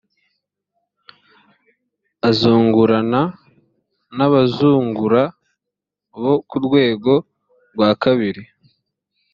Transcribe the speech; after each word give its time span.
azungurana 2.29 3.21
n 4.15 4.17
abazungura 4.27 5.23
bo 6.21 6.33
ku 6.49 6.55
rwego 6.65 7.13
rwa 7.73 7.89
kabiri 8.03 8.43